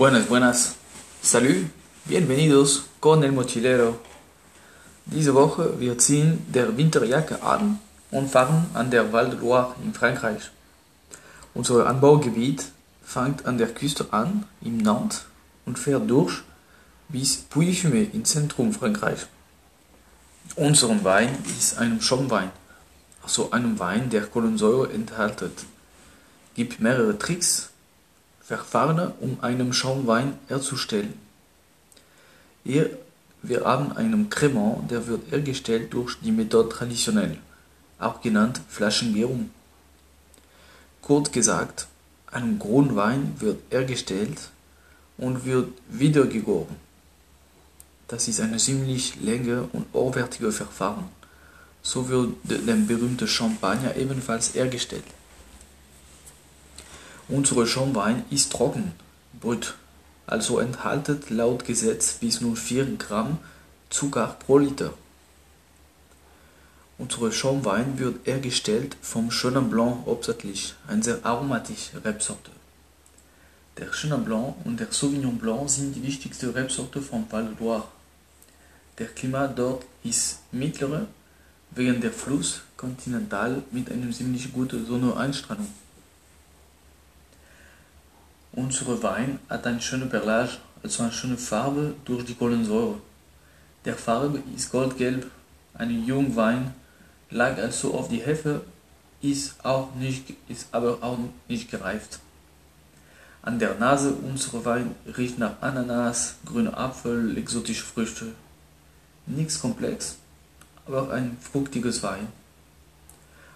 Buenas, 0.00 0.30
buenas. 0.30 0.76
Salut, 1.20 1.66
bienvenidos 2.06 2.86
con 3.00 3.22
el 3.22 3.32
mochilero. 3.32 3.98
Diese 5.04 5.34
Woche 5.34 5.78
wir 5.78 5.98
ziehen 5.98 6.38
der 6.48 6.74
Winterjacke 6.78 7.42
an 7.42 7.80
und 8.10 8.30
fahren 8.30 8.70
an 8.72 8.90
der 8.90 9.12
Val 9.12 9.28
de 9.28 9.38
Loire 9.38 9.74
in 9.84 9.92
Frankreich. 9.92 10.50
Unser 11.52 11.86
Anbaugebiet 11.86 12.64
fängt 13.04 13.44
an 13.44 13.58
der 13.58 13.74
Küste 13.74 14.06
an, 14.10 14.46
im 14.62 14.78
Nantes, 14.78 15.26
und 15.66 15.78
fährt 15.78 16.08
durch 16.08 16.44
bis 17.10 17.44
Puy-Fumé 17.50 18.10
im 18.14 18.24
Zentrum 18.24 18.72
Frankreich. 18.72 19.26
Unser 20.56 21.04
Wein 21.04 21.36
ist 21.58 21.76
ein 21.76 22.00
Schaumwein, 22.00 22.50
also 23.22 23.50
einem 23.50 23.78
Wein, 23.78 24.08
der 24.08 24.22
Kohlensäure 24.22 24.94
enthält. 24.94 25.66
Gibt 26.54 26.80
mehrere 26.80 27.18
Tricks, 27.18 27.69
Verfahren, 28.50 29.12
um 29.20 29.38
einen 29.42 29.72
Schaumwein 29.72 30.36
herzustellen. 30.48 31.14
Hier, 32.64 32.90
wir 33.42 33.64
haben 33.64 33.92
einen 33.92 34.28
Cremant, 34.28 34.90
der 34.90 35.06
wird 35.06 35.30
hergestellt 35.30 35.94
durch 35.94 36.16
die 36.20 36.32
Methode 36.32 36.68
traditionell, 36.68 37.38
auch 38.00 38.20
genannt 38.20 38.60
Flaschengärung. 38.68 39.50
Kurz 41.00 41.30
gesagt, 41.30 41.86
ein 42.32 42.58
Grundwein 42.58 43.36
wird 43.38 43.60
hergestellt 43.70 44.50
und 45.16 45.44
wird 45.44 45.68
wieder 45.88 46.26
gegoren. 46.26 46.74
Das 48.08 48.26
ist 48.26 48.40
ein 48.40 48.58
ziemlich 48.58 49.14
lange 49.22 49.68
und 49.72 49.86
hochwertiges 49.94 50.56
Verfahren. 50.56 51.04
So 51.82 52.08
wird 52.08 52.30
der 52.42 52.74
berühmte 52.74 53.28
Champagner 53.28 53.94
ebenfalls 53.94 54.54
hergestellt. 54.54 55.04
Unser 57.32 57.64
Schaumwein 57.64 58.24
ist 58.30 58.50
trocken, 58.50 58.90
brut, 59.40 59.76
also 60.26 60.58
enthält 60.58 61.30
laut 61.30 61.64
Gesetz 61.64 62.14
bis 62.14 62.40
nur 62.40 62.56
4 62.56 62.96
Gramm 62.96 63.38
Zucker 63.88 64.36
pro 64.44 64.58
Liter. 64.58 64.92
Unser 66.98 67.30
Schaumwein 67.30 68.00
wird 68.00 68.26
hergestellt 68.26 68.96
vom 69.00 69.30
Chenin 69.30 69.70
Blanc 69.70 70.06
hauptsächlich, 70.06 70.74
eine 70.88 71.04
sehr 71.04 71.24
aromatische 71.24 72.04
Rebsorte. 72.04 72.50
Der 73.78 73.92
Chenin 73.92 74.24
Blanc 74.24 74.56
und 74.64 74.80
der 74.80 74.88
Sauvignon 74.90 75.38
Blanc 75.38 75.70
sind 75.70 75.94
die 75.94 76.02
wichtigsten 76.02 76.50
Rebsorte 76.50 77.00
vom 77.00 77.30
Val 77.30 77.44
de 77.44 77.54
Loire. 77.60 77.86
Der 78.98 79.06
Klima 79.06 79.46
dort 79.46 79.84
ist 80.02 80.40
mittlerer, 80.50 81.06
wegen 81.70 82.00
der 82.00 82.12
Fluss 82.12 82.62
kontinental 82.76 83.62
mit 83.70 83.88
einer 83.88 84.10
ziemlich 84.10 84.52
guten 84.52 84.84
Sonneneinstrahlung. 84.84 85.68
Unser 88.52 89.00
Wein 89.02 89.38
hat 89.48 89.66
eine 89.66 89.80
schöne 89.80 90.06
Perlage, 90.06 90.56
also 90.82 91.04
eine 91.04 91.12
schöne 91.12 91.38
Farbe 91.38 91.94
durch 92.04 92.24
die 92.24 92.34
Kohlensäure. 92.34 92.96
Der 93.84 93.94
Farbe 93.94 94.42
ist 94.56 94.72
goldgelb, 94.72 95.30
ein 95.74 96.04
Jungwein, 96.04 96.74
lag 97.30 97.58
also 97.58 97.94
auf 97.94 98.08
die 98.08 98.20
Hefe, 98.20 98.62
ist, 99.22 99.64
auch 99.64 99.94
nicht, 99.94 100.34
ist 100.48 100.66
aber 100.72 100.98
auch 101.00 101.18
nicht 101.46 101.70
gereift. 101.70 102.18
An 103.42 103.58
der 103.58 103.76
Nase 103.76 104.12
unser 104.14 104.64
Wein 104.64 104.96
riecht 105.16 105.38
nach 105.38 105.62
Ananas, 105.62 106.34
grüner 106.44 106.76
Apfel, 106.76 107.38
exotische 107.38 107.84
Früchte. 107.84 108.32
Nichts 109.26 109.60
komplex, 109.60 110.16
aber 110.86 111.12
ein 111.12 111.38
fruchtiges 111.40 112.02
Wein. 112.02 112.26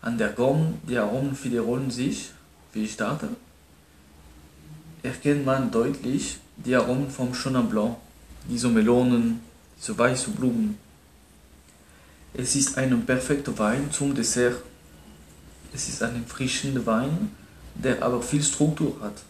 An 0.00 0.16
der 0.16 0.28
Gaumen, 0.28 0.80
die 0.88 0.96
Aromen 0.96 1.36
wiederholen 1.42 1.90
sich, 1.90 2.30
wie 2.72 2.84
ich 2.84 2.96
dachte, 2.96 3.28
erkennt 5.06 5.44
man 5.44 5.70
deutlich 5.70 6.38
die 6.56 6.74
Aromen 6.74 7.10
vom 7.10 7.32
Chenin 7.32 7.68
Blanc, 7.68 7.96
diese 8.48 8.68
Melonen, 8.68 9.40
diese 9.78 9.96
weißen 9.96 10.34
Blumen. 10.34 10.78
Es 12.34 12.54
ist 12.54 12.76
ein 12.76 13.06
perfekter 13.06 13.56
Wein 13.58 13.90
zum 13.90 14.14
Dessert. 14.14 14.62
Es 15.72 15.88
ist 15.88 16.02
ein 16.02 16.22
erfrischender 16.22 16.84
Wein, 16.86 17.30
der 17.74 18.02
aber 18.02 18.20
viel 18.22 18.42
Struktur 18.42 18.96
hat. 19.00 19.22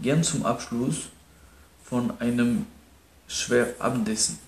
Gern 0.00 0.22
zum 0.22 0.44
Abschluss 0.44 1.08
von 1.84 2.12
einem 2.20 2.66
schweren 3.28 3.74
Abendessen. 3.78 4.38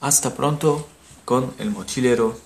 Hasta 0.00 0.30
pronto 0.30 0.86
con 1.24 1.52
el 1.58 1.70
mochilero. 1.70 2.36